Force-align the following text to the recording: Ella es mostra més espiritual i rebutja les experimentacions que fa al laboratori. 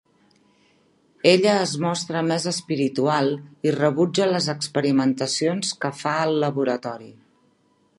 Ella 1.31 1.51
es 1.65 1.73
mostra 1.83 2.23
més 2.31 2.49
espiritual 2.53 3.31
i 3.71 3.77
rebutja 3.79 4.29
les 4.33 4.51
experimentacions 4.57 5.79
que 5.85 5.97
fa 6.05 6.19
al 6.27 6.39
laboratori. 6.47 7.17